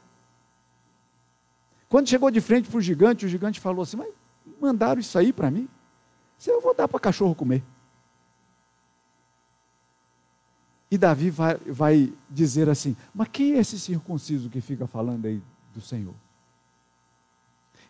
[1.88, 4.10] Quando chegou de frente para o gigante, o gigante falou assim: Mas
[4.60, 5.68] mandaram isso aí para mim?
[6.38, 7.64] Se eu vou dar para cachorro comer.
[10.92, 15.42] E Davi vai, vai dizer assim: Mas quem é esse circunciso que fica falando aí
[15.74, 16.16] do Senhor?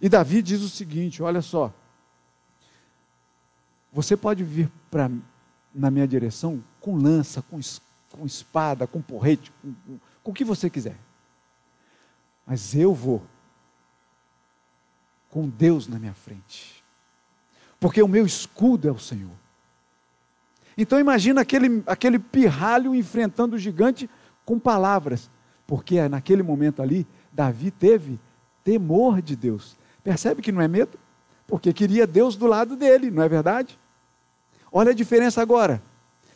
[0.01, 1.73] E Davi diz o seguinte: Olha só,
[3.91, 5.09] você pode vir pra,
[5.73, 7.59] na minha direção com lança, com,
[8.11, 10.97] com espada, com porrete, com, com, com o que você quiser.
[12.45, 13.23] Mas eu vou
[15.29, 16.83] com Deus na minha frente.
[17.79, 19.31] Porque o meu escudo é o Senhor.
[20.81, 24.09] Então imagina aquele, aquele pirralho enfrentando o gigante
[24.45, 25.29] com palavras.
[25.67, 28.17] Porque naquele momento ali, Davi teve
[28.63, 29.75] temor de Deus.
[30.01, 30.97] Percebe que não é medo?
[31.45, 33.77] Porque queria Deus do lado dele, não é verdade?
[34.71, 35.83] Olha a diferença agora.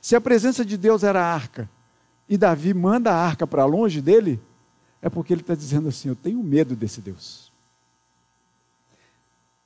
[0.01, 1.69] Se a presença de Deus era a arca
[2.27, 4.41] e Davi manda a arca para longe dele,
[5.01, 7.49] é porque ele está dizendo assim: Eu tenho medo desse Deus.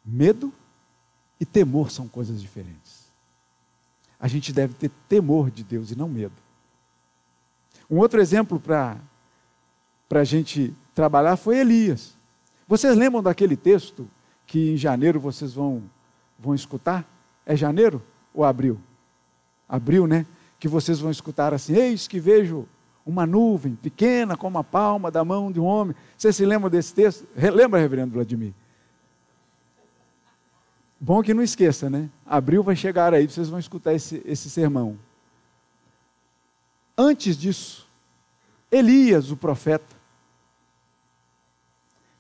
[0.06, 0.54] Medo
[1.40, 2.97] e temor são coisas diferentes.
[4.20, 6.34] A gente deve ter temor de Deus e não medo.
[7.90, 9.00] Um outro exemplo para
[10.10, 12.16] a gente trabalhar foi Elias.
[12.68, 14.10] Vocês lembram daquele texto
[14.46, 15.84] que em janeiro vocês vão,
[16.38, 17.08] vão escutar?
[17.46, 18.04] É janeiro
[18.34, 18.80] ou abril?
[19.70, 20.26] Abril, né?
[20.60, 22.68] Que vocês vão escutar assim: Eis que vejo
[23.06, 25.96] uma nuvem pequena como a palma da mão de um homem.
[26.18, 27.26] Você se lembra desse texto?
[27.54, 28.54] Lembra, reverendo Vladimir?
[31.00, 32.10] Bom que não esqueça, né?
[32.26, 34.98] Abril vai chegar aí, vocês vão escutar esse, esse sermão.
[36.98, 37.88] Antes disso,
[38.72, 39.96] Elias, o profeta,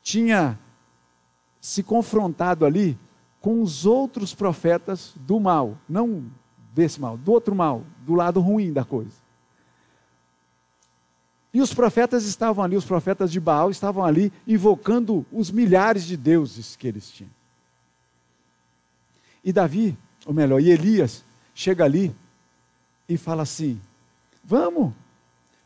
[0.04, 0.58] tinha
[1.60, 2.98] se confrontado ali
[3.42, 6.26] com os outros profetas do mal, não
[6.74, 9.28] desse mal, do outro mal, do lado ruim da coisa.
[11.54, 16.16] E os profetas estavam ali, os profetas de Baal estavam ali invocando os milhares de
[16.16, 17.32] deuses que eles tinham.
[19.44, 21.24] E Davi, ou melhor, e Elias,
[21.54, 22.16] chega ali
[23.08, 23.80] e fala assim:
[24.44, 24.94] Vamos,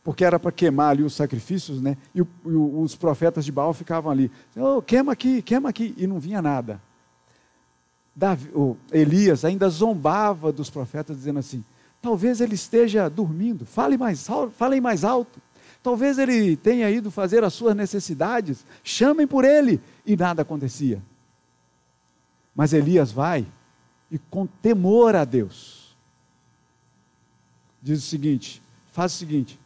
[0.04, 1.96] porque era para queimar ali os sacrifícios, né?
[2.14, 6.06] E, o, e, os profetas de Baal ficavam ali: oh, queima aqui, queima aqui, e
[6.06, 6.80] não vinha nada.
[8.14, 8.50] Davi,
[8.90, 11.64] Elias ainda zombava dos profetas, dizendo assim:
[12.00, 15.40] talvez ele esteja dormindo, fale mais, falem mais alto.
[15.82, 19.80] Talvez ele tenha ido fazer as suas necessidades, chamem por ele.
[20.06, 21.02] E nada acontecia.
[22.54, 23.46] Mas Elias vai
[24.12, 25.96] e com temor a Deus,
[27.82, 29.58] diz o seguinte: faz o seguinte,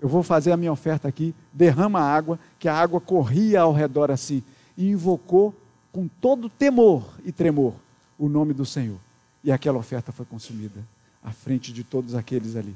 [0.00, 3.74] eu vou fazer a minha oferta aqui, derrama a água, que a água corria ao
[3.74, 4.42] redor assim,
[4.74, 5.54] e invocou
[5.92, 7.74] com todo temor e tremor
[8.18, 8.98] o nome do Senhor.
[9.44, 10.82] E aquela oferta foi consumida
[11.22, 12.74] à frente de todos aqueles ali.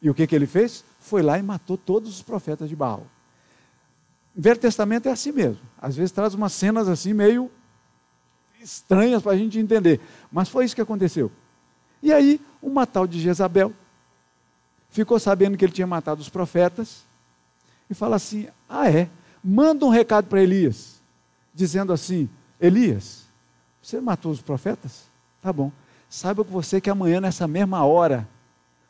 [0.00, 0.82] E o que, que ele fez?
[0.98, 3.06] Foi lá e matou todos os profetas de Baal.
[4.34, 5.60] O Velho Testamento é assim mesmo.
[5.78, 7.50] Às vezes traz umas cenas assim meio
[8.60, 10.00] estranhas para a gente entender.
[10.30, 11.30] Mas foi isso que aconteceu.
[12.02, 13.72] E aí, uma tal de Jezabel
[14.90, 17.04] ficou sabendo que ele tinha matado os profetas
[17.88, 19.08] e fala assim: Ah, é?
[19.42, 21.00] Manda um recado para Elias,
[21.54, 22.28] dizendo assim:
[22.60, 23.24] Elias,
[23.82, 25.04] você matou os profetas?
[25.40, 25.72] Tá bom.
[26.08, 28.28] Saiba que você que amanhã, nessa mesma hora,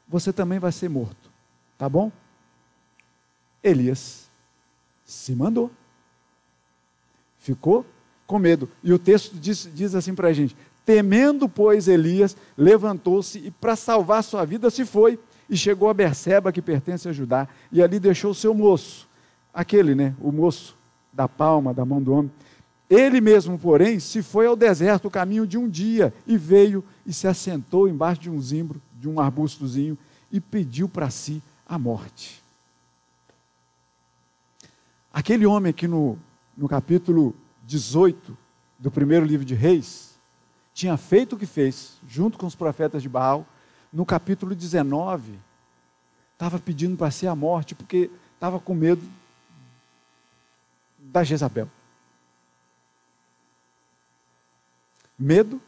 [0.09, 1.30] você também vai ser morto.
[1.76, 2.11] Tá bom?
[3.62, 4.28] Elias
[5.04, 5.70] se mandou.
[7.38, 7.87] Ficou
[8.30, 8.68] com medo.
[8.80, 13.74] E o texto diz, diz assim para a gente: Temendo, pois, Elias, levantou-se e, para
[13.74, 17.98] salvar sua vida, se foi e chegou a Berseba, que pertence a Judá, e ali
[17.98, 19.08] deixou o seu moço,
[19.52, 20.76] aquele, né, o moço
[21.12, 22.30] da palma, da mão do homem.
[22.88, 27.12] Ele mesmo, porém, se foi ao deserto o caminho de um dia e veio e
[27.12, 29.98] se assentou embaixo de um zimbro, de um arbustozinho,
[30.30, 32.40] e pediu para si a morte.
[35.12, 36.16] Aquele homem aqui no,
[36.56, 37.34] no capítulo
[37.70, 38.37] 18
[38.80, 40.18] do primeiro livro de Reis,
[40.74, 43.46] tinha feito o que fez, junto com os profetas de Baal,
[43.92, 45.38] no capítulo 19,
[46.33, 49.09] estava pedindo para si a morte, porque estava com medo
[50.98, 51.70] da Jezabel.
[55.16, 55.62] Medo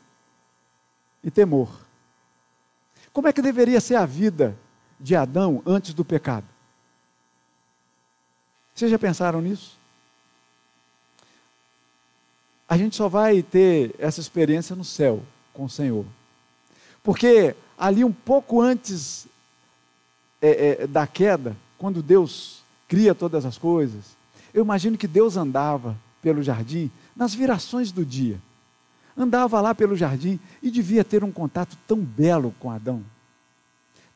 [1.22, 1.70] e temor.
[3.12, 4.58] Como é que deveria ser a vida
[4.98, 6.46] de Adão antes do pecado?
[8.74, 9.81] Vocês já pensaram nisso?
[12.72, 16.06] A gente só vai ter essa experiência no céu com o Senhor.
[17.02, 19.26] Porque ali um pouco antes
[20.40, 24.16] é, é, da queda, quando Deus cria todas as coisas,
[24.54, 28.40] eu imagino que Deus andava pelo jardim nas virações do dia
[29.14, 33.04] andava lá pelo jardim e devia ter um contato tão belo com Adão,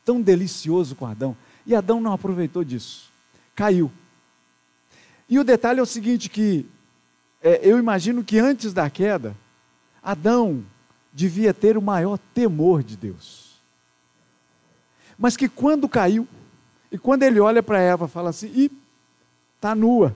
[0.03, 1.37] tão delicioso com Adão.
[1.63, 3.11] E Adão não aproveitou disso,
[3.55, 3.91] caiu.
[5.29, 6.65] E o detalhe é o seguinte: que
[7.41, 9.35] é, eu imagino que antes da queda,
[10.01, 10.63] Adão
[11.13, 13.57] devia ter o maior temor de Deus.
[15.17, 16.27] Mas que quando caiu,
[16.91, 18.71] e quando ele olha para Eva, fala assim: e
[19.55, 20.15] está nua,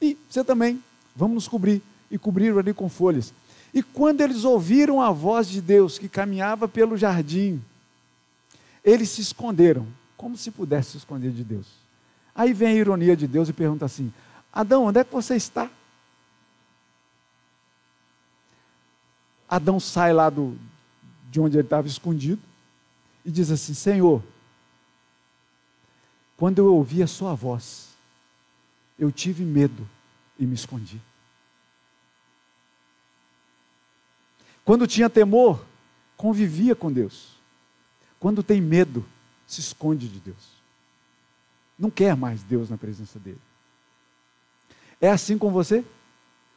[0.00, 0.82] e você também,
[1.14, 1.82] vamos nos cobrir.
[2.10, 3.32] E cobriram ali com folhas.
[3.72, 7.62] E quando eles ouviram a voz de Deus que caminhava pelo jardim,
[8.84, 11.68] eles se esconderam, como se pudesse se esconder de Deus.
[12.34, 14.12] Aí vem a ironia de Deus e pergunta assim:
[14.52, 15.70] Adão, onde é que você está?
[19.50, 20.56] Adão sai lá do,
[21.28, 22.40] de onde ele estava escondido
[23.24, 24.22] e diz assim: Senhor,
[26.36, 27.88] quando eu ouvi a Sua voz,
[28.96, 29.86] eu tive medo
[30.38, 31.00] e me escondi.
[34.64, 35.64] Quando tinha temor,
[36.16, 37.30] convivia com Deus.
[38.20, 39.04] Quando tem medo,
[39.46, 40.60] se esconde de Deus.
[41.76, 43.40] Não quer mais Deus na presença dele.
[45.00, 45.84] É assim com você?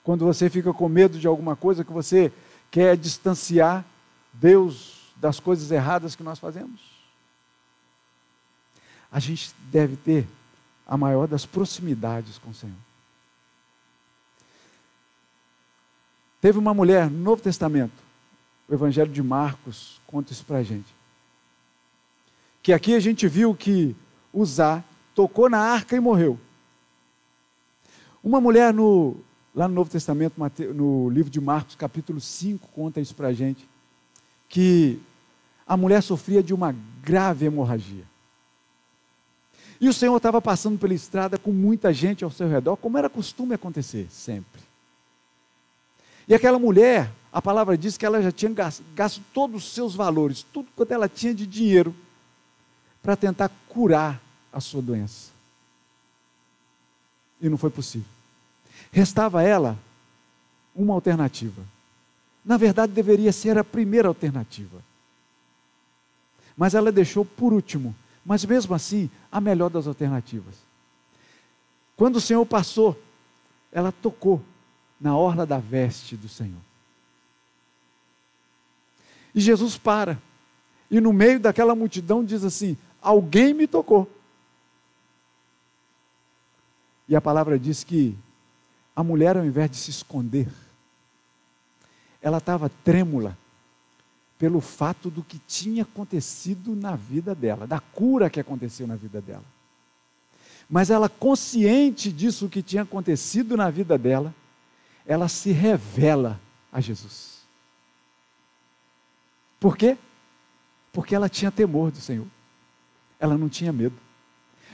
[0.04, 2.32] Quando você fica com medo de alguma coisa que você
[2.74, 3.86] quer distanciar
[4.34, 6.82] Deus das coisas erradas que nós fazemos?
[9.12, 10.28] A gente deve ter
[10.88, 12.76] a maior das proximidades com o Senhor.
[16.42, 17.94] Teve uma mulher no Novo Testamento,
[18.68, 20.92] o Evangelho de Marcos conta isso para a gente.
[22.64, 23.96] Que aqui a gente viu que
[24.34, 24.84] Uzá
[25.14, 26.40] tocou na arca e morreu.
[28.24, 29.16] Uma mulher no,
[29.56, 30.36] lá no Novo Testamento,
[30.74, 33.68] no livro de Marcos, capítulo 5, conta isso para a gente.
[34.50, 35.00] Que
[35.66, 38.04] a mulher sofria de uma grave hemorragia.
[39.80, 43.10] E o Senhor estava passando pela estrada com muita gente ao seu redor, como era
[43.10, 44.62] costume acontecer sempre.
[46.28, 49.94] E aquela mulher, a palavra diz que ela já tinha gasto, gasto todos os seus
[49.94, 51.94] valores, tudo quanto ela tinha de dinheiro,
[53.02, 55.32] para tentar curar a sua doença.
[57.42, 58.08] E não foi possível.
[58.94, 59.78] Restava a ela
[60.76, 61.64] uma alternativa.
[62.46, 64.84] Na verdade, deveria ser a primeira alternativa.
[66.56, 70.54] Mas ela deixou por último, mas mesmo assim, a melhor das alternativas.
[71.98, 73.02] Quando o Senhor passou,
[73.72, 74.40] ela tocou
[75.02, 76.62] na orla da veste do Senhor.
[79.34, 80.22] E Jesus para,
[80.92, 84.08] e no meio daquela multidão diz assim: Alguém me tocou.
[87.10, 88.16] E a palavra diz que
[88.96, 90.48] a mulher, ao invés de se esconder,
[92.22, 93.38] ela estava trêmula
[94.38, 99.22] pelo fato do que tinha acontecido na vida dela, da cura que aconteceu na vida
[99.22, 99.44] dela.
[100.70, 104.34] Mas ela, consciente disso que tinha acontecido na vida dela,
[105.06, 106.40] ela se revela
[106.72, 107.44] a Jesus.
[109.60, 109.98] Por quê?
[110.92, 112.28] Porque ela tinha temor do Senhor.
[113.20, 113.96] Ela não tinha medo.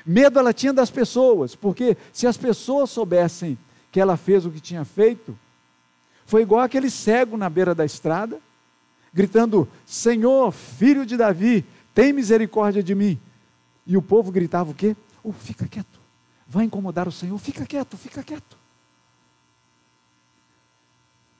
[0.05, 3.57] Medo ela tinha das pessoas, porque se as pessoas soubessem
[3.91, 5.37] que ela fez o que tinha feito,
[6.25, 8.39] foi igual aquele cego na beira da estrada,
[9.13, 13.19] gritando: Senhor, filho de Davi, tem misericórdia de mim.
[13.85, 14.95] E o povo gritava o quê?
[15.23, 15.99] Oh, fica quieto,
[16.47, 18.57] vai incomodar o Senhor, fica quieto, fica quieto.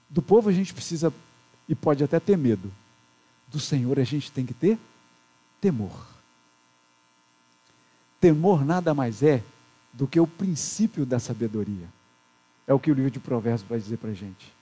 [0.09, 1.13] Do povo a gente precisa
[1.67, 2.71] e pode até ter medo.
[3.47, 4.79] Do Senhor a gente tem que ter
[5.61, 6.07] temor.
[8.19, 9.43] Temor nada mais é
[9.93, 11.87] do que o princípio da sabedoria.
[12.69, 14.53] É o que o livro de Provérbios vai dizer para a gente.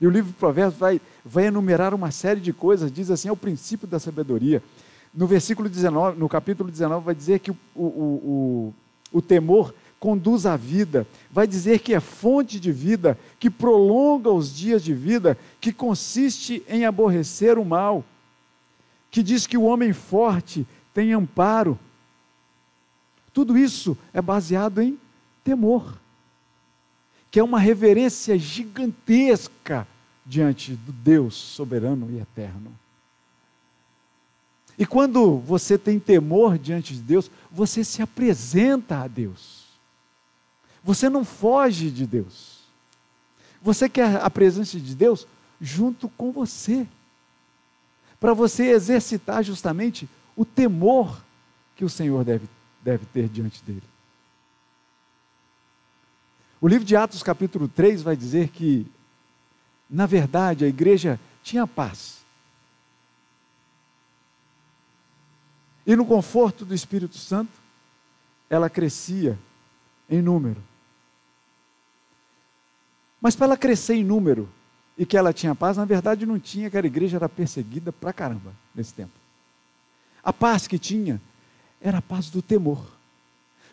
[0.00, 3.32] E o livro de Provérbios vai, vai enumerar uma série de coisas, diz assim, é
[3.32, 4.60] o princípio da sabedoria.
[5.14, 7.84] No versículo 19, no capítulo 19, vai dizer que o, o,
[9.12, 14.30] o, o temor conduz à vida, vai dizer que é fonte de vida, que prolonga
[14.30, 18.04] os dias de vida, que consiste em aborrecer o mal,
[19.12, 21.78] que diz que o homem forte tem amparo.
[23.32, 24.98] Tudo isso é baseado em
[25.44, 25.96] temor,
[27.30, 29.86] que é uma reverência gigantesca
[30.24, 32.72] diante do Deus soberano e eterno.
[34.78, 39.64] E quando você tem temor diante de Deus, você se apresenta a Deus.
[40.84, 42.58] Você não foge de Deus.
[43.60, 45.26] Você quer a presença de Deus
[45.60, 46.86] junto com você.
[48.20, 51.20] Para você exercitar justamente o temor
[51.74, 52.48] que o Senhor deve,
[52.82, 53.82] deve ter diante dele.
[56.60, 58.86] O livro de Atos, capítulo 3, vai dizer que,
[59.88, 62.18] na verdade, a igreja tinha paz.
[65.86, 67.52] E no conforto do Espírito Santo,
[68.50, 69.38] ela crescia
[70.10, 70.62] em número.
[73.20, 74.48] Mas para ela crescer em número
[74.96, 78.12] e que ela tinha paz, na verdade não tinha, que a igreja era perseguida pra
[78.12, 79.12] caramba nesse tempo.
[80.22, 81.20] A paz que tinha
[81.80, 82.84] era a paz do temor.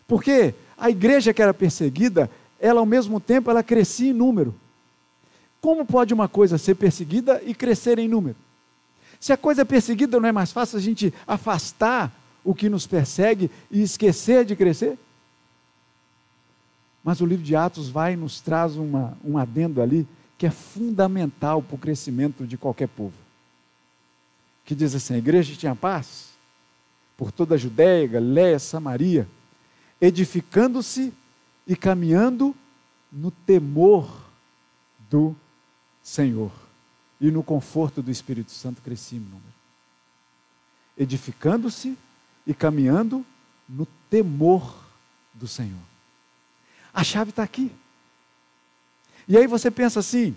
[0.06, 2.30] Porque a igreja que era perseguida,
[2.60, 4.54] ela ao mesmo tempo ela crescia em número.
[5.60, 8.36] Como pode uma coisa ser perseguida e crescer em número?
[9.18, 12.12] Se a coisa é perseguida, não é mais fácil a gente afastar
[12.44, 14.98] o que nos persegue e esquecer de crescer?
[17.02, 20.06] Mas o livro de Atos vai e nos traz uma, um adendo ali
[20.38, 23.14] que é fundamental para o crescimento de qualquer povo.
[24.64, 26.30] Que diz assim: a igreja tinha paz
[27.16, 29.26] por toda a Judéia, Galiléia, Samaria,
[30.00, 31.12] edificando-se
[31.66, 32.54] e caminhando
[33.10, 34.08] no temor
[35.10, 35.34] do
[36.02, 36.52] Senhor
[37.20, 38.80] e no conforto do Espírito Santo
[39.12, 39.42] número.
[40.96, 41.96] Edificando-se
[42.46, 43.24] e caminhando
[43.68, 44.84] no temor
[45.34, 45.82] do Senhor.
[46.92, 47.70] A chave está aqui.
[49.28, 50.36] E aí você pensa assim: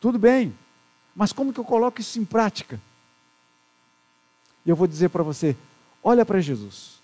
[0.00, 0.54] tudo bem,
[1.14, 2.80] mas como que eu coloco isso em prática?
[4.64, 5.56] E eu vou dizer para você:
[6.02, 6.95] olha para Jesus.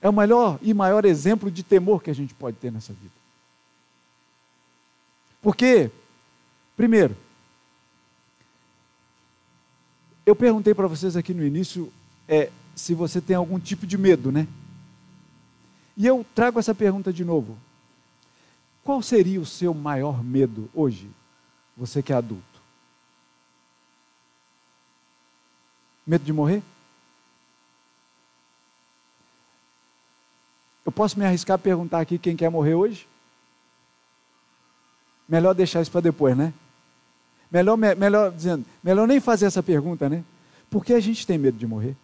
[0.00, 3.14] É o melhor e maior exemplo de temor que a gente pode ter nessa vida.
[5.40, 5.90] Porque,
[6.76, 7.16] primeiro,
[10.24, 11.92] eu perguntei para vocês aqui no início
[12.28, 14.46] é, se você tem algum tipo de medo, né?
[15.96, 17.56] E eu trago essa pergunta de novo.
[18.84, 21.10] Qual seria o seu maior medo hoje,
[21.76, 22.44] você que é adulto?
[26.06, 26.62] Medo de morrer?
[30.86, 33.08] Eu posso me arriscar a perguntar aqui quem quer morrer hoje?
[35.28, 36.54] Melhor deixar isso para depois, né?
[37.50, 40.24] Melhor, melhor dizendo, melhor nem fazer essa pergunta, né?
[40.70, 41.96] Por que a gente tem medo de morrer?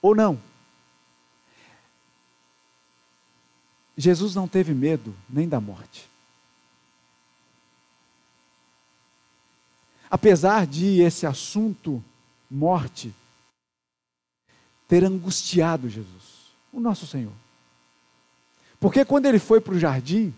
[0.00, 0.40] Ou não?
[3.96, 6.08] Jesus não teve medo nem da morte.
[10.08, 12.02] Apesar de esse assunto,
[12.48, 13.12] morte,
[14.86, 16.31] ter angustiado Jesus,
[16.72, 17.32] o nosso Senhor.
[18.80, 20.34] Porque quando ele foi para o jardim,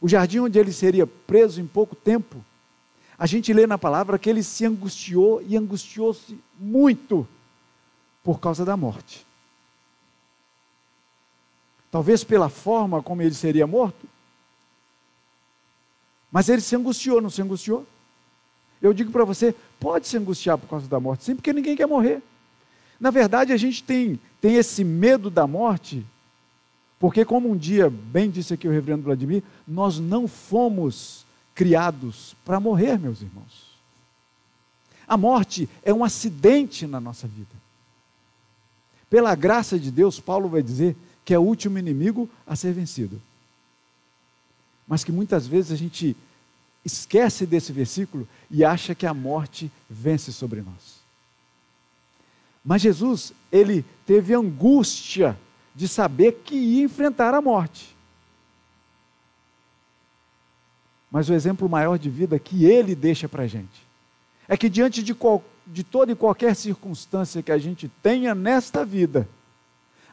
[0.00, 2.44] o jardim onde ele seria preso em pouco tempo,
[3.18, 7.26] a gente lê na palavra que ele se angustiou e angustiou-se muito
[8.22, 9.24] por causa da morte.
[11.90, 14.08] Talvez pela forma como ele seria morto,
[16.30, 17.86] mas ele se angustiou, não se angustiou?
[18.82, 21.86] Eu digo para você, pode se angustiar por causa da morte, sim, porque ninguém quer
[21.86, 22.20] morrer.
[22.98, 26.04] Na verdade, a gente tem, tem esse medo da morte
[27.04, 32.58] porque, como um dia bem disse aqui o reverendo Vladimir, nós não fomos criados para
[32.58, 33.74] morrer, meus irmãos.
[35.06, 37.54] A morte é um acidente na nossa vida.
[39.10, 43.20] Pela graça de Deus, Paulo vai dizer que é o último inimigo a ser vencido.
[44.88, 46.16] Mas que muitas vezes a gente
[46.82, 51.03] esquece desse versículo e acha que a morte vence sobre nós.
[52.64, 55.38] Mas Jesus, ele teve angústia
[55.74, 57.94] de saber que ia enfrentar a morte.
[61.10, 63.84] Mas o exemplo maior de vida que ele deixa para a gente
[64.48, 68.84] é que diante de, qual, de toda e qualquer circunstância que a gente tenha nesta
[68.84, 69.28] vida,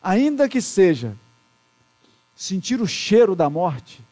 [0.01, 1.15] ainda que seja
[2.35, 4.03] sentir o cheiro da morte,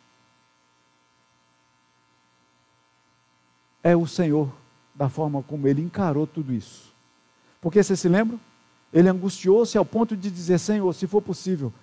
[3.84, 4.52] é o Senhor
[4.94, 6.89] da forma como ele encarou tudo isso.
[7.62, 8.39] Porque você se lembra?
[8.91, 11.74] Ele angustiou-se ao ponto de dizer: Senhor, se for possível,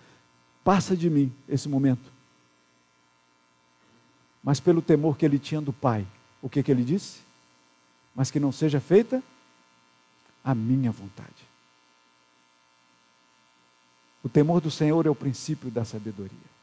[0.65, 2.13] passa de mim esse momento.
[4.43, 6.07] Mas pelo temor que ele tinha do Pai,
[6.41, 7.21] o que, que ele disse?
[8.15, 9.23] Mas que não seja feita
[10.45, 11.47] a minha vontade.
[14.23, 16.57] O temor do Senhor é o princípio da sabedoria.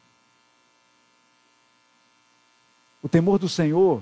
[3.01, 4.01] O temor do Senhor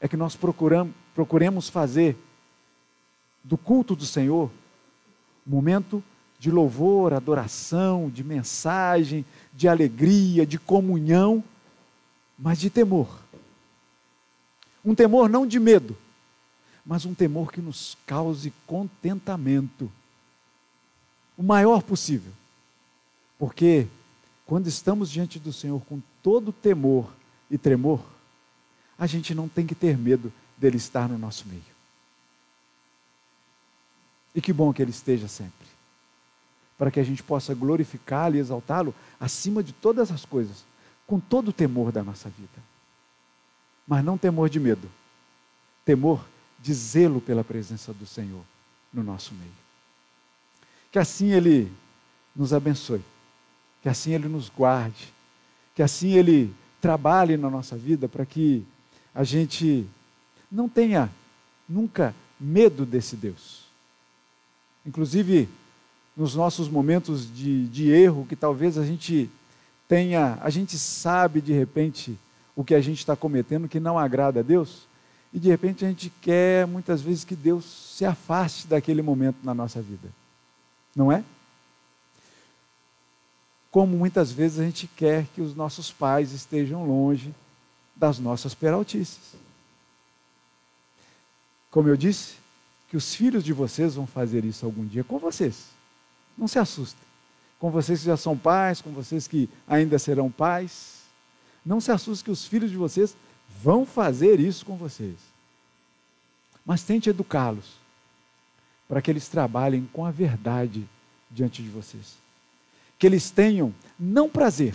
[0.00, 2.16] é que nós procuramos, procuremos fazer
[3.44, 4.50] do culto do Senhor
[5.46, 6.02] momento
[6.38, 11.42] de louvor, adoração, de mensagem, de alegria, de comunhão,
[12.38, 13.20] mas de temor.
[14.84, 15.96] Um temor não de medo,
[16.84, 19.90] mas um temor que nos cause contentamento,
[21.36, 22.32] o maior possível.
[23.38, 23.86] Porque
[24.44, 27.12] quando estamos diante do Senhor com todo temor
[27.48, 28.00] e tremor,
[28.98, 31.71] a gente não tem que ter medo dele estar no nosso meio.
[34.34, 35.66] E que bom que Ele esteja sempre.
[36.78, 40.64] Para que a gente possa glorificá-lo e exaltá-lo acima de todas as coisas,
[41.06, 42.62] com todo o temor da nossa vida.
[43.86, 44.90] Mas não temor de medo,
[45.84, 46.24] temor
[46.58, 48.42] de zelo pela presença do Senhor
[48.92, 49.52] no nosso meio.
[50.90, 51.70] Que assim Ele
[52.34, 53.02] nos abençoe,
[53.82, 55.12] que assim Ele nos guarde,
[55.74, 58.64] que assim Ele trabalhe na nossa vida para que
[59.14, 59.86] a gente
[60.50, 61.10] não tenha
[61.68, 63.61] nunca medo desse Deus
[64.86, 65.48] inclusive
[66.16, 69.30] nos nossos momentos de, de erro, que talvez a gente
[69.88, 72.18] tenha, a gente sabe de repente
[72.54, 74.86] o que a gente está cometendo que não agrada a Deus,
[75.32, 77.64] e de repente a gente quer muitas vezes que Deus
[77.96, 80.08] se afaste daquele momento na nossa vida.
[80.94, 81.24] Não é?
[83.70, 87.34] Como muitas vezes a gente quer que os nossos pais estejam longe
[87.96, 89.34] das nossas peraltices.
[91.70, 92.34] Como eu disse,
[92.92, 95.68] que os filhos de vocês vão fazer isso algum dia com vocês.
[96.36, 97.02] Não se assustem.
[97.58, 101.00] Com vocês que já são pais, com vocês que ainda serão pais.
[101.64, 103.16] Não se assustem que os filhos de vocês
[103.62, 105.14] vão fazer isso com vocês.
[106.66, 107.78] Mas tente educá-los
[108.86, 110.86] para que eles trabalhem com a verdade
[111.30, 112.16] diante de vocês.
[112.98, 114.74] Que eles tenham não prazer,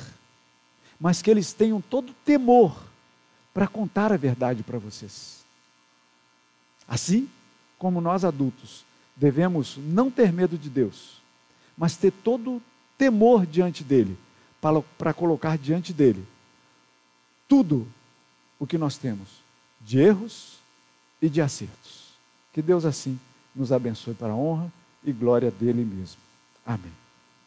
[0.99, 2.83] mas que eles tenham todo temor
[3.53, 5.45] para contar a verdade para vocês.
[6.87, 7.29] Assim
[7.77, 11.21] como nós adultos devemos não ter medo de Deus,
[11.77, 12.61] mas ter todo
[12.97, 14.17] temor diante dele,
[14.61, 16.25] para, para colocar diante dele
[17.47, 17.87] tudo
[18.59, 19.27] o que nós temos
[19.81, 20.57] de erros
[21.21, 22.07] e de acertos.
[22.51, 23.19] Que Deus assim
[23.55, 24.71] nos abençoe para a honra
[25.03, 26.19] e glória dele mesmo.
[26.65, 27.06] Amém.